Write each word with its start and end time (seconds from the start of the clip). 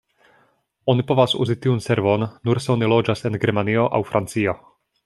Oni 0.93 1.05
povas 1.11 1.35
uzi 1.45 1.57
tiu 1.65 1.75
servon 1.89 2.27
nur 2.49 2.63
se 2.67 2.75
oni 2.77 2.91
loĝas 2.95 3.25
en 3.31 3.41
Germanio 3.45 3.87
aŭ 4.01 4.05
Francio. 4.13 4.61